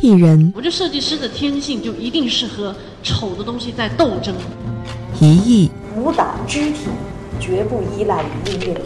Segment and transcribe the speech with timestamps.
[0.00, 4.34] 艺人我这设计师的天性就一定是和丑的东西在斗争。
[5.20, 6.86] 一艺舞蹈肢体
[7.38, 8.80] 绝不依赖于音乐。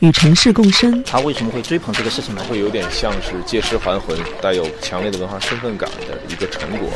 [0.00, 2.42] 与城市共生，他为什么会追捧这个事情呢？
[2.48, 6.88] 会有点像是借尸还魂，带有强烈的文化身份感的一个成果。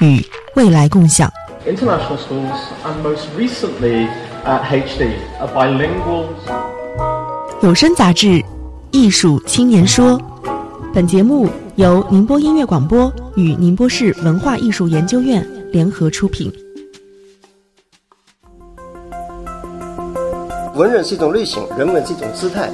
[0.00, 0.24] 与
[0.56, 1.30] 未来共享。
[1.64, 4.08] International schools and most recently
[4.44, 6.26] at HD are bilingual.
[7.62, 8.26] 有声杂志
[8.90, 10.18] 《艺术青年说》，
[10.92, 16.50] 本节目由宁波音乐广播与宁波市文化艺术研究院联合出品。
[20.74, 22.70] 文人是一种类型，人文是一种姿态。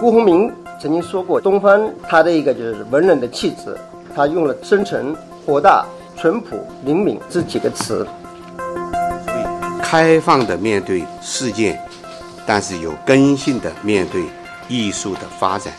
[0.00, 3.78] 辜鸿铭曾经说过，东方他的一个就是文人的气质，
[4.12, 5.14] 他用了深沉、
[5.46, 5.86] 博大、
[6.16, 8.04] 淳朴、灵敏这几个词。
[9.80, 11.80] 开放的面对世界，
[12.44, 14.24] 但是有根性的面对
[14.68, 15.72] 艺术的发展，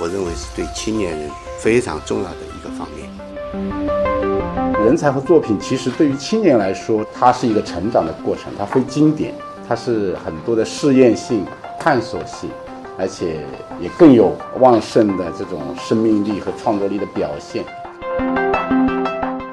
[0.00, 1.28] 我认为是对青年人
[1.62, 3.08] 非常重要的一个方面。
[4.84, 9.32] 人才和作品其实对于青年来说，它是一个成长的过程，它非经典，
[9.68, 11.46] 它是很多的试验性、
[11.78, 12.50] 探索性，
[12.98, 13.46] 而且
[13.80, 17.64] 也更有旺盛的这种生命力和创作力的表现。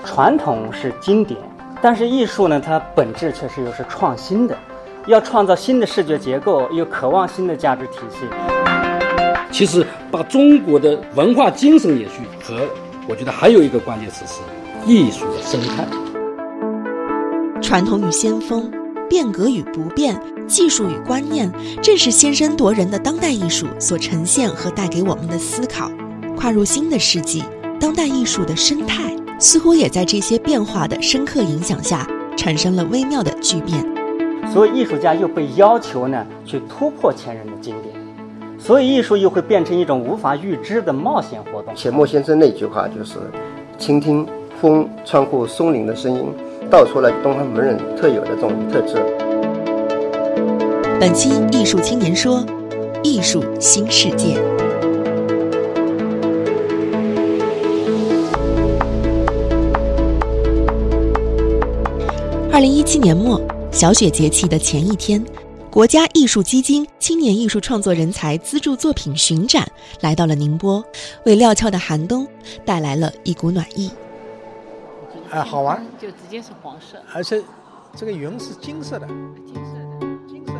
[0.03, 1.39] 传统是经典，
[1.79, 4.57] 但是艺术呢，它本质确实又是创新的，
[5.05, 8.25] 要创造新的视觉结构，又渴望新的价值体系。
[9.51, 12.67] 其实把中国的文化精神延续和，
[13.07, 14.41] 我觉得还有一个关键词是
[14.85, 15.87] 艺术的生态。
[17.61, 18.71] 传统与先锋，
[19.07, 25.91] 变革与不变，技术与观念，正是先声夺人的当代艺术所呈现和带给我们的思考。
[26.35, 27.43] 跨入新的世纪，
[27.79, 33.85] 当代艺术的生态似乎也在这些变化的深刻影响下，产生了微妙的巨变。
[34.51, 37.93] 所以艺术家又被要求呢去突破前人的经典，
[38.59, 41.73] 所以艺术又会变成一种无法预知的冒险活动。
[41.73, 43.15] 钱穆先生那句话就是
[43.79, 44.27] ：“倾听
[44.61, 46.25] 风穿过松林的声音。”
[46.69, 48.95] 道出了东方文人特有的这种特质。
[50.99, 52.37] 本期《艺术青年说》，
[53.01, 54.37] 艺术新世界。
[62.51, 63.41] 二零一七年末，
[63.71, 65.23] 小雪节气的前一天，
[65.79, 69.65] 国家艺术基金青年艺术创作人才资助作品巡展
[70.01, 70.83] 来到了宁波，
[71.25, 72.27] 为料峭的寒冬
[72.65, 73.89] 带来了一股暖意。
[75.29, 77.41] 哎，好玩，就直接是黄色，而且
[77.95, 79.61] 这个云是金色的，金色
[80.01, 80.59] 的，金色的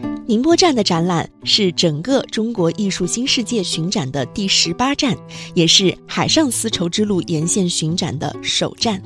[0.00, 0.24] 云。
[0.26, 5.14] 宁波站的展览是整个中国艺术新世界巡展的第十八站，
[5.52, 9.02] 也是海上丝绸之路沿线巡展的首站。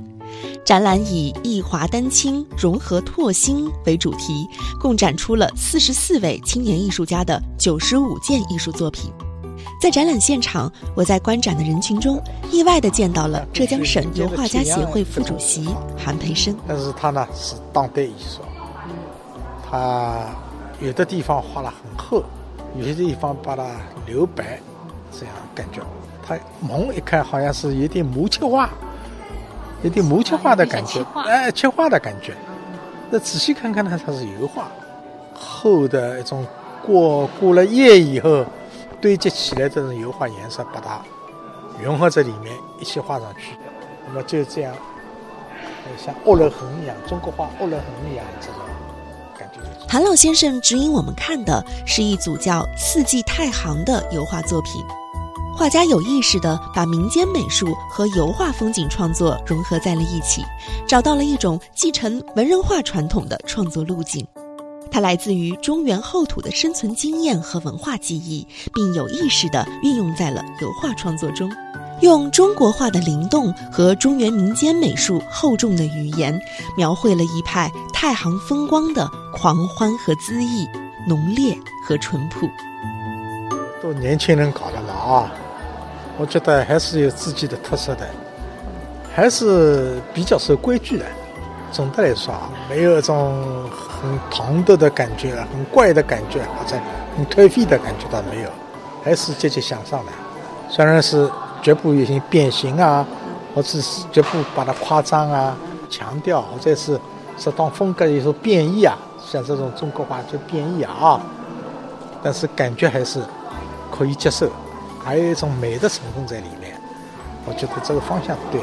[0.64, 4.46] 展览以“一华丹青，融合拓新”为主题，
[4.80, 9.10] 共展出了四十四位青年艺术家的九十五件艺术作品。
[9.80, 16.54] 在展览现场，我在观展的人群中意外地见到了浙江省油画家协会副主席韩培生。
[16.66, 18.40] 但是他呢是当代艺术，
[19.70, 20.26] 他
[20.80, 22.24] 有的地方画了很厚，
[22.76, 23.64] 有些地方把它
[24.04, 24.60] 留白，
[25.12, 25.80] 这样感觉。
[26.26, 28.70] 他蒙一看好像是有点木漆画，
[29.82, 32.34] 有点模切画的感觉，哎，切画的感觉。
[33.10, 34.68] 那仔细看看呢，它是油画，
[35.34, 36.46] 厚的一种
[36.84, 38.44] 过过了夜以后。
[39.00, 41.00] 堆积起来这种油画颜色，把它
[41.80, 43.56] 融合在里面，一起画上去。
[44.04, 44.74] 那么就这样，
[45.96, 48.56] 像欧乐痕一样，中国画欧乐痕一样这种
[49.38, 49.60] 感觉。
[49.88, 54.84] 韩老先生指引我们看的是一组叫《四季太行》的油画作品。
[55.58, 60.40] 画家有意识地把民间美术和油画风景创作融合在了一起，
[60.86, 64.24] 找到了一种继承文人画传统的创作路径。
[64.88, 71.50] 它来自于中原后土的生存经验和文化记忆，并有意识地运用在了油画创作中，
[72.02, 76.40] 用中国画的灵动和中原民间美术厚重的语言，
[76.76, 80.68] 描绘了一派太行风光的狂欢和恣意、
[81.04, 82.48] 浓烈和淳朴。
[83.82, 85.32] 都年轻人搞的嘛啊，
[86.18, 88.04] 我觉得还是有自己的特色的，
[89.14, 91.04] 还是比较守规矩的。
[91.70, 96.76] 总的来说啊，没有一种很唐突的感觉，很怪的感觉，或者
[97.16, 98.48] 很颓废的感觉倒没有，
[99.04, 100.12] 还是积极向上的。
[100.68, 101.30] 虽然是
[101.62, 103.06] 绝不有些变形啊，
[103.54, 105.54] 或者是绝不把它夸张啊、
[105.90, 106.98] 强调，或者是
[107.36, 111.20] 适当风格有所变异啊，像这种中国画就变异啊，
[112.22, 113.20] 但是感觉还是
[113.90, 114.48] 可以接受，
[115.08, 116.78] 还有一种美的成分在里面。
[117.46, 118.60] 我觉得这个方向对，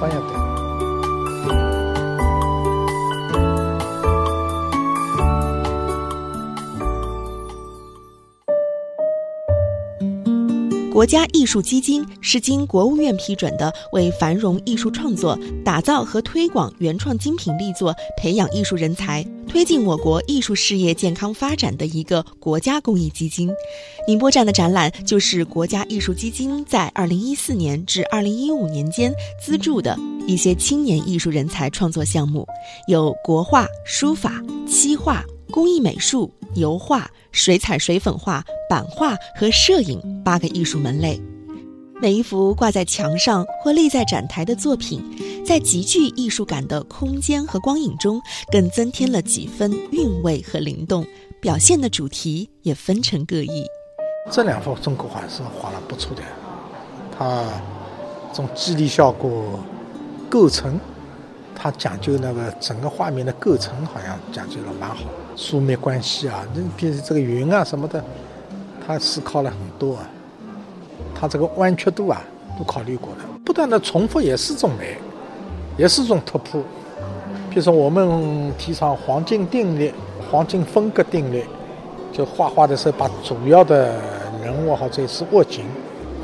[0.00, 0.34] 方向对。
[10.90, 23.50] 国家艺术基金是经国务院批准的，为繁荣艺术创作、打造和推广原创精品力作、培养艺术人才、推进我国艺术事业健康发展的一个国家公益基金。
[24.06, 29.12] 宁波站的展览就是国家艺术基金在2014年至2015年间
[29.42, 32.46] 资助的一些青年艺术人才创作项目，
[32.86, 36.32] 有国画、书法、漆画、工艺美术。
[36.54, 41.20] 油画、水彩、水粉画、版画和摄影八个艺术门类，
[42.00, 45.02] 每一幅挂在墙上或立在展台的作品，
[45.44, 48.20] 在极具艺术感的空间和光影中，
[48.52, 51.04] 更增添了几分韵味和灵动。
[51.40, 53.64] 表现的主题也分成各异。
[54.30, 56.22] 这两幅中国画是画了不错的，
[57.16, 57.44] 它
[58.32, 59.58] 从肌理效果、
[60.30, 60.78] 构成。
[61.60, 64.98] 它讲究那个整个画面的构成，好像讲究的蛮好，
[65.34, 68.04] 疏密关系啊，那比如这个云啊什么的，
[68.86, 70.08] 他思考了很多啊。
[71.14, 72.22] 他这个弯曲度啊，
[72.58, 73.24] 都考虑过了。
[73.44, 74.96] 不断的重复也是种美，
[75.76, 76.62] 也是种突破。
[77.50, 79.92] 比如说我们提倡黄金定律、
[80.30, 81.44] 黄金分割定律，
[82.12, 84.00] 就画画的时候把主要的
[84.42, 85.64] 人物或者是握景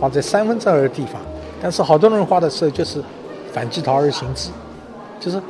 [0.01, 1.21] 放在三分之二的地方，
[1.63, 3.03] 但是好多人画的时候就是
[3.53, 4.51] 反其道而行之。
[5.21, 5.41] 就是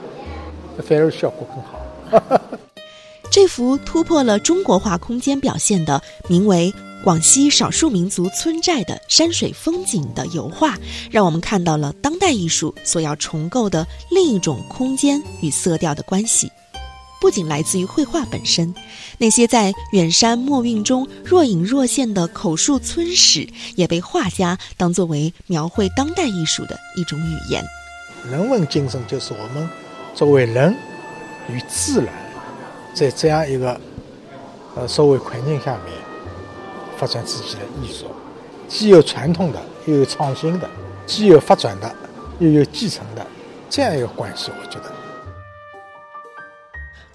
[0.86, 2.40] 反而效果更好。
[3.28, 6.72] 这幅突破了中国画空间表现的名为
[7.04, 10.74] “广西少数民族村寨的山水风景”的油画，
[11.10, 16.50] 让我们看到了当代艺术所要重构的另一种空间与色调的关系。
[17.20, 18.74] 不仅来自于绘画本身，
[19.18, 23.46] 那些在远山墨韵中若隐若现的口述村史，
[23.76, 27.62] 也被画家当作为描绘当代艺术的一种语言。
[28.30, 29.68] 人文精神就是我们
[30.14, 30.74] 作为人
[31.50, 32.14] 与自然，
[32.94, 33.78] 在这样一个
[34.74, 35.92] 呃社会环境下面
[37.04, 38.06] 发展自己的艺术，
[38.66, 40.70] 既有传统的，又有创新的，
[41.04, 41.94] 既有发展的，
[42.38, 43.26] 又有继承的
[43.68, 44.50] 这样一个关系。
[44.58, 44.90] 我觉得，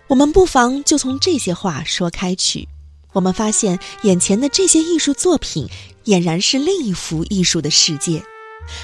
[0.06, 2.68] 我们不妨就从这些话说开去。
[3.14, 5.68] 我们发现眼前的这些艺术作品，
[6.06, 8.22] 俨然是另一幅艺术的世界。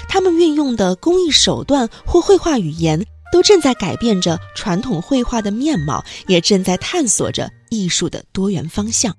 [0.08, 9.16] 他们运用的工艺手段或绘画语言，都正在改变着传统绘画的面貌，也正在探索着艺术的多元方向。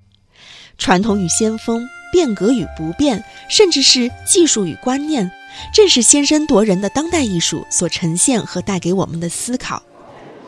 [0.78, 5.30] 传统与先锋，变革与不变，甚至是技术与观念，
[5.74, 9.82] 正是先声夺人的当代艺术所呈现和带给我们的思考。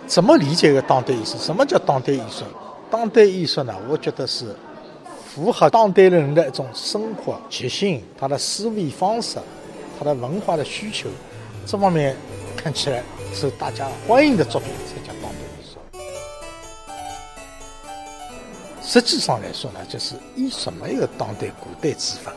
[0.06, 1.37] 怎么理解个当代艺术？
[1.38, 2.44] 什么叫当代艺术？
[2.91, 3.75] 当代艺术呢？
[3.88, 4.56] 我觉得是
[5.29, 9.38] 符合当代人的一种生活习性，他的思维方式。
[9.99, 11.11] 他的文化的需求，
[11.67, 12.17] 这方面
[12.56, 13.03] 看起来
[13.35, 15.12] 是大家欢迎的作品才叫
[18.90, 22.34] 实际上来说呢，就是艺术没有当代、古代之分。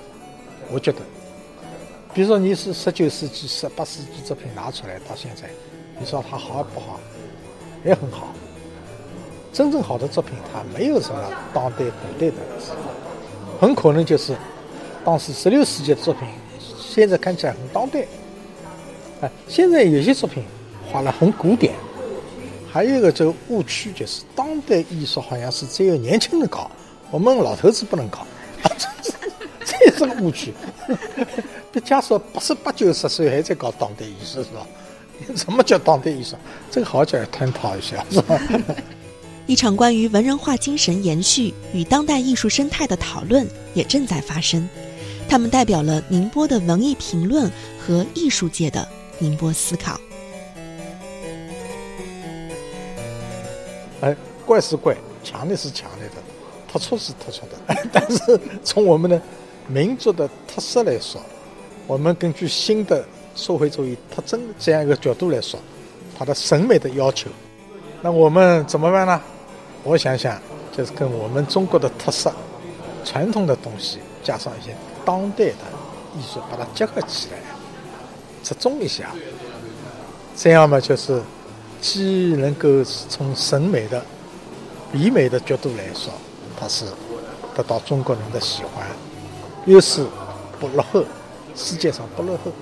[0.72, 1.00] 我觉得，
[2.14, 5.50] 比如说你是十九世纪、十八世纪作品拿出来到现在，
[6.00, 7.00] 你说它好不好？
[7.84, 8.28] 也很好。
[9.52, 12.78] 真正好的作品，它没有什么当代、古代的之分，
[13.60, 14.36] 很可能就是
[15.04, 16.28] 当时十六世纪的作品。
[16.78, 18.02] 现在看起来很当代，
[19.22, 20.44] 啊，现在有些作品
[20.92, 21.74] 画了很古典，
[22.74, 26.72] 还有一个这个误区就是当代艺术好像是只有年轻人搞，
[27.12, 28.26] 我们老头子不能搞，
[29.64, 30.52] 这也是个误区。
[31.72, 34.66] 别家说八十八九十岁还在搞当代艺术是吧？
[35.36, 36.36] 什么叫当代艺术？
[36.72, 38.42] 这个好要探讨一下是吧？
[39.46, 44.68] 一场关于文人画精神延续与当代艺术生态的讨论也正在发生。
[45.30, 48.88] 他们代表了宁波的文艺评论和艺术界的
[49.20, 50.00] 宁波思考。
[54.04, 54.14] 哎，
[54.46, 54.94] 怪是怪，
[55.24, 56.16] 强烈是强烈的，
[56.68, 57.76] 突出是突出的。
[57.94, 59.22] 但是从我们的
[59.68, 61.22] 民族的特色来说，
[61.88, 65.58] 我们根据新的社会主义特征这样一个角度来说，
[66.20, 67.30] 它的审美的要求，
[68.02, 69.22] 那我们怎么办呢？
[69.84, 70.38] 我想想，
[70.76, 72.30] 就是跟我们中国的特色、
[73.06, 74.76] 传统的东西加上一些。
[75.06, 75.56] 当代的
[76.18, 77.38] 艺术把它结合起来，
[78.44, 79.12] 折中一下，
[80.36, 81.22] 这样嘛，就是
[81.84, 82.02] 既
[82.38, 84.02] 能够从审美的、
[84.90, 86.14] 比美的角度来说，
[86.58, 86.86] 它是
[87.54, 88.88] 得到中国人的喜欢，
[89.66, 90.06] 又是
[90.62, 91.04] 不落后，
[91.54, 92.54] 世界上不落后。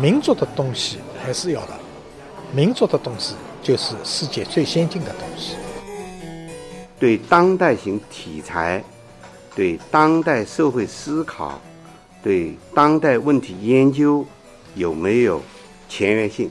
[0.00, 1.74] 民族的东西还是要的，
[2.54, 5.56] 民族的东西就是世界最先进的东西。
[7.00, 8.82] 对当代型题材。
[9.54, 11.60] 对当代社会思考、
[12.22, 14.24] 对当代问题研究
[14.74, 15.42] 有没有
[15.90, 16.50] 前沿性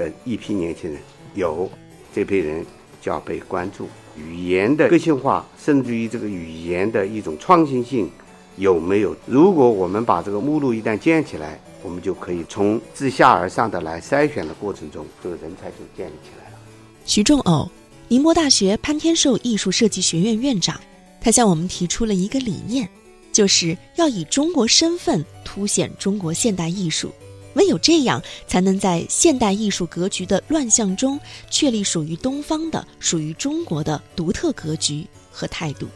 [0.00, 0.98] 的一批年轻人？
[1.34, 1.70] 有，
[2.14, 2.64] 这批人
[3.02, 3.86] 就要被关注。
[4.16, 8.10] 语言的个性化，甚至于这个语言的一种创新性，
[8.56, 9.14] 有没有？
[9.26, 16.58] 如果我们把这个目录一旦建起来，我们就可以从自下而上的来筛选的过程中，这个人才就建立起来了。
[17.04, 17.70] 徐仲偶，
[18.08, 20.80] 宁波大学潘天寿艺术设计学院院长，
[21.20, 22.88] 他向我们提出了一个理念，
[23.32, 27.12] 就是要以中国身份凸显中国现代艺术。
[27.54, 31.18] 唯有这样，才能在现代艺术格局的乱象中，
[31.50, 35.86] 确立属于东方的、属于中国的独特格局和态度。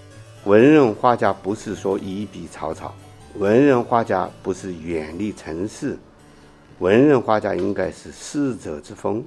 [0.44, 2.94] 文人画家不是说一笔草草，
[3.36, 5.96] 文人画家不是远离尘世，
[6.80, 9.24] 文人画家应该是逝者之风。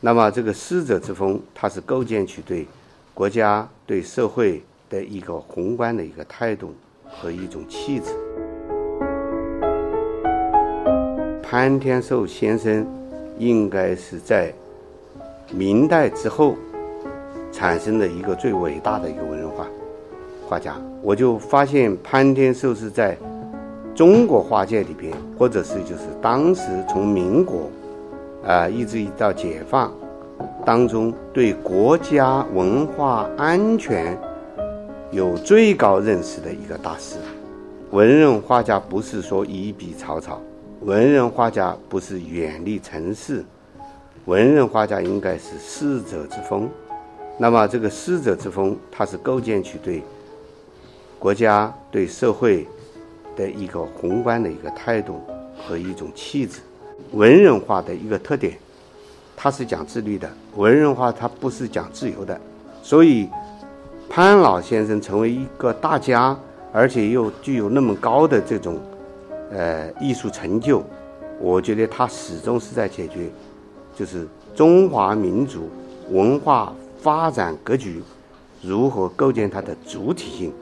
[0.00, 2.68] 那么，这个逝者之风，它是构建起对
[3.14, 6.74] 国家、对社会的一个宏观的一个态度
[7.08, 8.43] 和一种气质。
[11.54, 12.84] 潘天寿先生
[13.38, 14.52] 应该是在
[15.52, 16.56] 明代之后
[17.52, 19.64] 产生的一个最伟大的一个文人画
[20.48, 20.74] 画家。
[21.00, 23.16] 我就发现潘天寿是在
[23.94, 27.70] 中国画界里边，或者是就是当时从民国
[28.44, 29.94] 啊一直到解放
[30.66, 34.18] 当中，对国家文化安全
[35.12, 37.14] 有最高认识的一个大师。
[37.92, 40.40] 文人画家不是说一笔草草。
[40.84, 43.42] 文人画家不是远离尘世，
[44.26, 46.68] 文人画家应该是师者之风。
[47.38, 50.02] 那么，这个师者之风，它是构建起对
[51.18, 52.68] 国家、对社会
[53.34, 55.22] 的一个宏观的一个态度
[55.56, 56.60] 和一种气质。
[57.12, 58.58] 文人画的一个特点，
[59.34, 62.38] 它是讲自律的；文人画它不是讲自由的。
[62.82, 63.26] 所以，
[64.10, 66.38] 潘老先生成为一个大家，
[66.74, 68.78] 而且又具有那么高的这种。
[69.56, 70.82] 呃，艺术成就，
[71.38, 73.30] 我觉得他始终是在解决，
[73.94, 75.70] 就是中华民族
[76.10, 78.02] 文化发展格局
[78.60, 80.52] 如何构建它的主体性。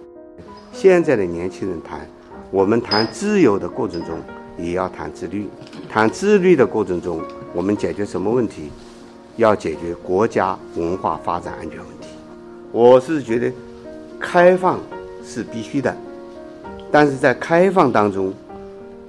[0.75, 2.07] 现在的年轻人谈，
[2.51, 4.19] 我们谈自由的过程中，
[4.59, 5.47] 也要谈自律；
[5.89, 7.23] 谈自律的过程中，
[7.55, 8.71] 我们解决什么问题？
[9.39, 12.09] 要解决国家文化发展安全问题。
[12.71, 13.51] 我是觉得，
[14.21, 14.79] 开放
[15.25, 15.97] 是必须的，
[16.91, 18.31] 但是在开放当中。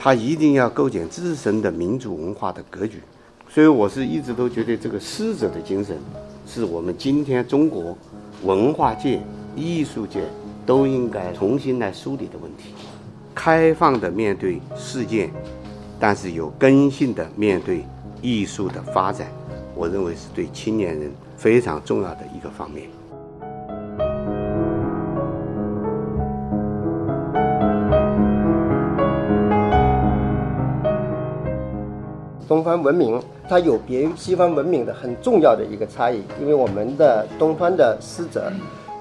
[0.03, 3.01] 他一定要构建自身的民族文化的格局，
[3.47, 5.97] 所以我是一直都觉得这个师者的精神，
[6.45, 7.97] 是我们今天中国
[8.43, 9.21] 文化界、
[9.55, 10.25] 艺术界
[10.65, 12.73] 都应该重新来梳理的问题。
[13.33, 15.29] 开放的面对世界，
[15.97, 17.85] 但是有根性的面对
[18.21, 19.31] 艺术的发展，
[19.73, 22.89] 我认为是对青年人非常重要的一个方面。
[32.47, 38.51] 东方文明它有别于西方文明的很重要的一个差异，因为我们的东方的师者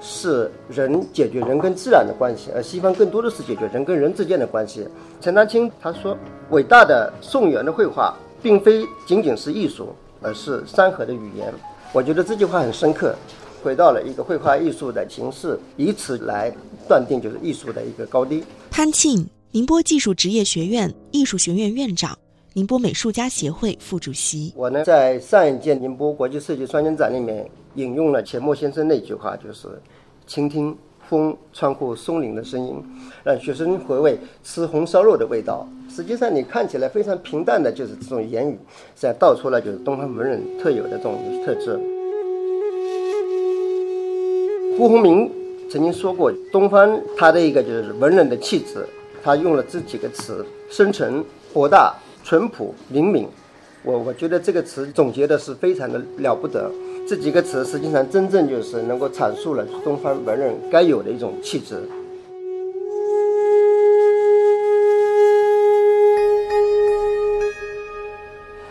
[0.01, 4.87] 是人解决人跟自然的关系，而西方更多的是解决人跟人之间的关系。
[5.21, 6.17] 陈丹青他说
[6.51, 11.53] ：“伟大的宋元的绘画，并非仅仅是艺术，而是山河的语言。”
[11.93, 13.15] 我觉得这句话很深刻，
[13.63, 16.51] 回到了一个绘画艺术的形式，以此来
[16.87, 18.43] 断定就是艺术的一个高低。
[18.71, 22.17] 潘庆，宁波技术职业学院艺术学院院长。
[22.55, 29.67] 宁波美术家协会副主席，我呢在上一届宁波国际设计双年展里面引用了钱默先生那句话，就是
[30.27, 30.77] 倾听
[31.09, 32.75] 风穿过松林的声音，
[33.23, 35.67] 让学生回味吃红烧肉的味道。
[35.89, 38.53] 实际上，你看起来非常平淡的，就是这种言语，
[38.93, 41.75] 实际上道出了就是东方文人特有的这种特质。
[44.77, 45.27] 辜鸿铭
[45.71, 48.85] 曾经说过，东方他的一个就是文人的气质，
[49.23, 51.95] 他用了这几个词：深沉、博大。
[52.23, 53.27] 淳朴灵敏，
[53.83, 56.71] 我我觉得这个词总结的是非常的了不得。
[57.05, 61.75] 这几个词实际上真正就是能够阐述了东方文人该有的一种气质。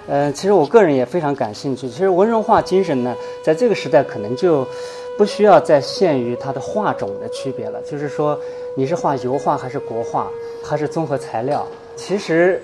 [0.08, 1.86] 呃，其实我个人也非常感兴趣。
[1.88, 4.66] 其实文人画精神呢，在这个时代可能就
[5.18, 7.80] 不需要再限于它的画种的区别了。
[7.82, 8.38] 就是说，
[8.74, 10.30] 你是画油画还是国画，
[10.62, 11.68] 还是综合材料？
[11.96, 12.62] 其实。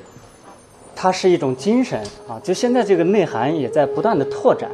[1.00, 4.68] 它是一种精神啊，就现在这个内涵也在不断的拓展。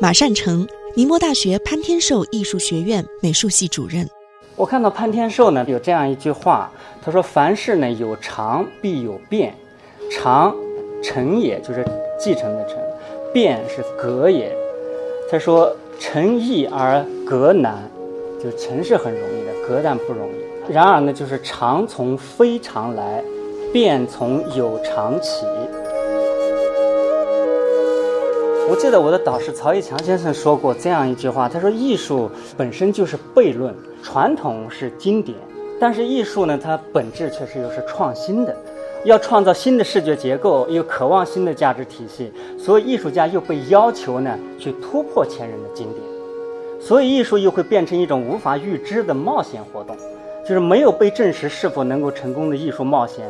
[0.00, 4.08] 马善成，宁波大学潘天寿艺术学院美术系主任。
[4.56, 6.72] 我看到潘天寿呢有这样一句话，
[7.02, 9.54] 他说：“凡事呢有常必有变，
[10.10, 10.56] 常
[11.02, 11.84] 成也就是
[12.18, 12.78] 继承的成，
[13.30, 14.50] 变是革也。”
[15.30, 17.86] 他说：“成易而革难，
[18.42, 20.72] 就成是很容易的，革但不容易。
[20.72, 23.22] 然而呢，就是常从非常来。”
[23.74, 25.44] 便从有常起。
[28.70, 35.36] 我记得我的导师曹一强先生说过这样一句话，他说：“艺术本身就是悖论，传统是经典，
[35.80, 38.56] 但是艺术呢，它本质确实又是创新的，
[39.02, 46.00] 要创造新的视觉结构，又渴望新的价值体系，所以艺术家又被要求呢去突破前人的经典，
[46.80, 49.96] 所以艺术又会变成一种无法预知的冒险活动，
[50.44, 53.26] 就是没有被证实是否能够成功的艺术冒险，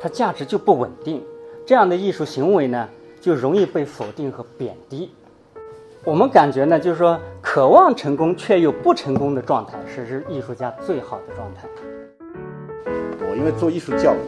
[0.00, 1.22] 它价值就不稳定，
[1.66, 2.88] 这样的艺术行为呢
[3.20, 5.10] 就容易被否定和贬低。
[6.04, 11.68] 我们感觉呢，就是说，渴望成功却又不成功的状态，是是艺术家最好的状态。
[13.30, 14.18] 我因为做艺术教育，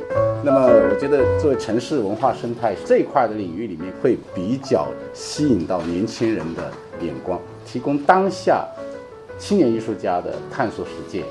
[0.44, 8.66] 那么我觉得作为城市文化生态这一块的领域里面，会比较吸引到年轻人的眼光，提供当下
[9.38, 11.24] 青年艺术家的探索实践，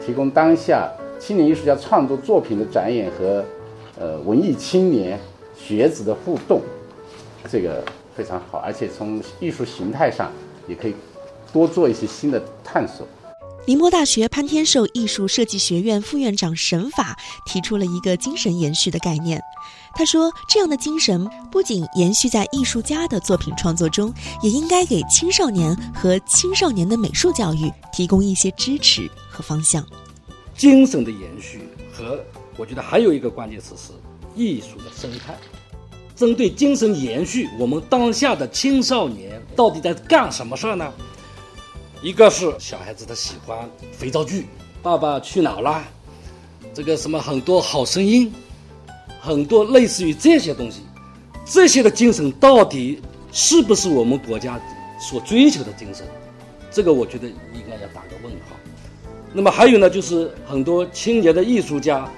[0.00, 0.88] 提供当下
[1.18, 3.44] 青年艺术家创作作品的展演和
[3.98, 5.18] 呃文艺青年
[5.56, 6.60] 学子的互动，
[7.50, 7.84] 这个
[8.16, 10.30] 非常好，而且从艺术形态上
[10.68, 10.94] 也可以
[11.52, 13.06] 多做一些新的探索。
[13.66, 19.40] 宁波大学潘天寿艺术设计学院副院长沈法提出了一个精神延续的概念。
[19.94, 29.82] 他说，这样的精神不仅延续在艺术家的作品创作中，也应该给青少年和青少年的美术教育提供一些支持和方向。
[30.54, 32.22] 精神的延续和
[32.56, 33.92] 我觉得还有一个关键词是
[34.34, 35.34] 艺术的生态。
[36.16, 40.92] 针对精神延续，我们当下的青少年到底在干什么事儿呢？
[42.02, 44.42] 一个是小孩子他喜欢肥皂剧，
[44.82, 45.84] 《爸爸去哪儿啦》，
[46.72, 48.32] 这个什么很多好声音，
[49.20, 50.82] 很多类似于这些东西，
[51.44, 53.00] 这些的精神到底
[53.32, 54.60] 是不是我们国家
[55.00, 56.06] 所追求的精神？
[56.70, 58.54] 这个我觉得应该要打个问号。
[59.32, 62.08] 那么还有呢，就是很多青年的艺术家，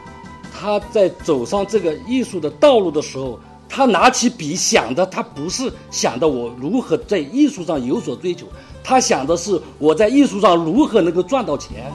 [0.59, 8.47] 他在走上这个艺术的道路的时候，他拿起笔想的，他不是想的我如何在艺术上有所追求。
[8.83, 11.93] 他想的是我在艺术上如何能够赚到钱。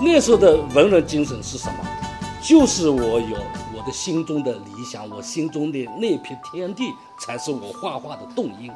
[0.00, 1.74] 那时候的文人精神是什么？
[2.42, 3.36] 就是我有
[3.76, 6.84] 我的心中的理想，我心中的那片天地
[7.18, 8.72] 才是我画画的动因。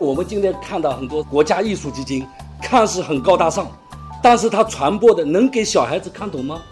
[0.00, 2.26] 我们今天看到很多国家艺术基金，
[2.60, 3.70] 看似很高大上，
[4.22, 6.62] 但是它传播的能给小孩子看懂吗？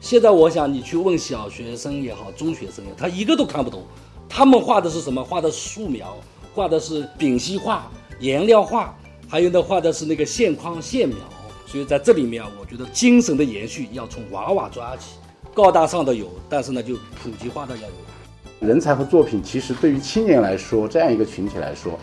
[0.00, 3.82] 现在我想你去问小学生也好，中学生也好，他一个都看不懂。
[4.28, 5.22] 他们画的是什么？
[5.22, 6.16] 画的素描，
[6.54, 7.90] 画的是丙烯画。
[8.18, 8.96] 颜料画，
[9.28, 11.18] 还有呢，画的是那个线框线描，
[11.66, 15.16] 所以在这里面啊，我觉得精神的延续要从娃娃抓起，
[15.52, 18.66] 高大上的有，但是呢，就普及化的要有。
[18.66, 21.98] 人才和作品其实对于青年来说，这样一个群体来说，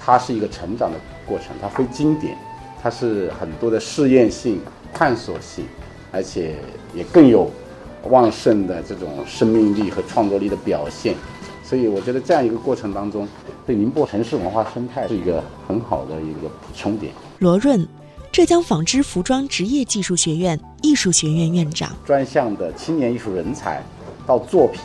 [0.00, 2.34] 它是一个成长的过程，它非经典，
[2.82, 4.58] 它是很多的试验性、
[4.94, 5.66] 探索性，
[6.12, 6.56] 而且
[6.94, 7.50] 也更有
[8.08, 11.16] 旺盛的这种生命力和创作力的表现。
[11.64, 13.26] 所以我觉得这样一个过程当中，
[13.66, 17.12] 对宁波城市文化生态是一个很好的一个补充点。
[17.38, 17.88] 罗润，
[18.30, 21.90] 浙江纺织服装职业技术学院艺术学院院长。
[22.04, 23.82] 专项的青年艺术人才
[24.26, 24.82] 到作品，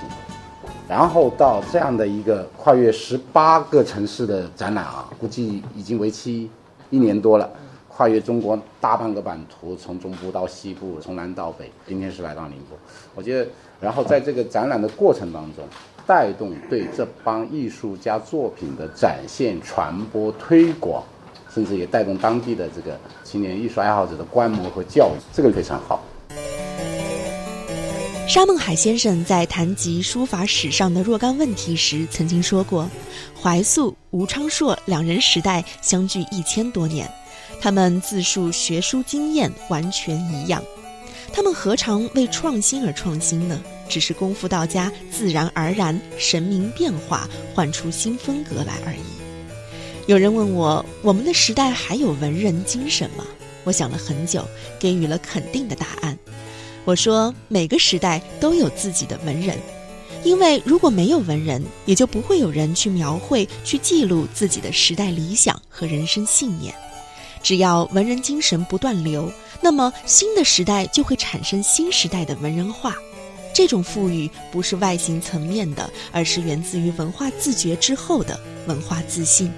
[0.88, 6.50] 然后到这样的一个跨越十八个城市的展览啊，估计已经为期
[6.90, 7.50] 一年多了，
[7.98, 12.78] 跨越中国大半个版图，从中部到西部，从南到北，今天是来到宁波。
[13.16, 13.50] 我觉得，
[13.82, 15.66] 然后在这个展览的过程当中。
[16.06, 21.04] 带动对这帮艺术家作品的展现、传播、推广，
[21.54, 26.02] 甚至也带动当地的这个青年艺术爱好者的观摩和教育，这个非常好。
[28.26, 32.90] 沙孟海先生在谈及书法史上的若干问题时，曾经说过
[33.42, 37.06] ：“怀素、吴昌硕两人时代相距一千多年，
[37.60, 40.64] 他们自述学书经验完全一样，
[41.34, 49.00] 他们何尝为创新而创新呢？”只是功夫到家，自然而然，神明变化，换出新风格来而已。
[50.08, 53.26] 有人问我，我们的时代还有文人精神吗？
[53.64, 54.46] 我想了很久，
[54.78, 56.18] 给予了肯定的答案。
[56.84, 59.58] 我说，每个时代都有自己的文人，
[60.22, 66.76] 因为如果没有文人，也就不会有人去描绘、去记录自己的时代理想和人生信念。
[67.48, 69.32] 只要文人精神不断流，
[69.62, 72.94] 那么新的时代就会产生新时代的文人画。
[73.54, 79.50] 这种富裕不是外形层面的，而是源自于文化自觉之后的文化自信。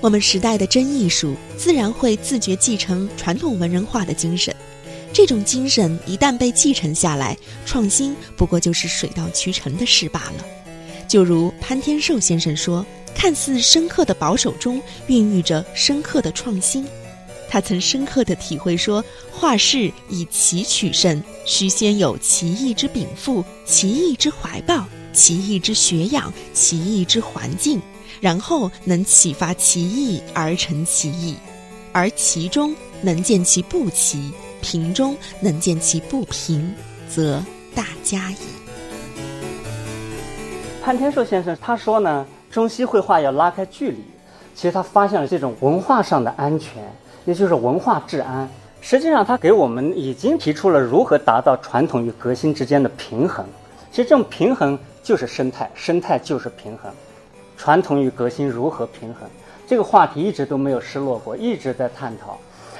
[0.00, 4.54] 我们时代的真艺术自然会自觉继承传统文人画的精神。
[5.12, 10.44] 这种精神一旦被继承下来，创新不过就是水到渠成的事罢了。
[11.08, 16.86] 就如潘天寿先生说：“看似深刻的保守中，孕育着深刻的创新。”
[17.48, 27.80] 他曾深刻的体会说：“画室以奇取胜，须先有奇异之禀赋、奇异之怀抱、奇异之学养、奇异之环境，
[28.20, 31.36] 然后能启发奇异而成奇异，
[31.92, 36.74] 而其中能见其不奇，平中能见其不平，
[37.08, 37.40] 则
[37.72, 38.36] 大家矣。
[40.82, 43.98] 潘天寿先生他说呢，中西绘画要拉开距离。
[44.54, 46.80] 其实他发现了这种文化上的安全，
[47.24, 48.48] 也就是文化治安。
[48.80, 53.44] 实际上，他给我们已经提出了如何达到传统与革新之间的平衡。
[53.90, 56.92] 其实这种平衡就是生态，生态就是平衡。
[57.56, 59.28] 传统与革新如何平衡？
[59.66, 62.38] 这个话题一直都没有失落过，一直在探讨。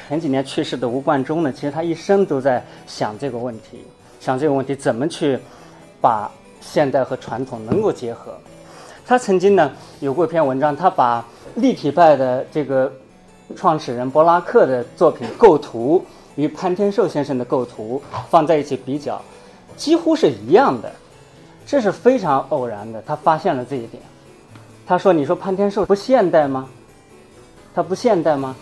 [0.08, 3.84] 前几年去世的吴冠中呢，其实他一生都在想这个问题，
[4.20, 5.36] 想这个问题怎么去
[6.00, 8.38] 把现代和传统能够结合。
[9.06, 11.24] 他曾经呢有过一篇文章，他把
[11.56, 12.90] 立体派的这个
[13.54, 16.04] 创始人柏拉克的作品构图
[16.36, 19.20] 与潘天寿先生的构图放在一起比较，
[19.76, 20.90] 几乎是一样的，
[21.66, 23.02] 这是非常偶然的。
[23.06, 24.02] 他发现了这一点，
[24.86, 26.66] 他说：“你说潘天寿不现代吗？
[27.74, 28.56] 他不现代吗？”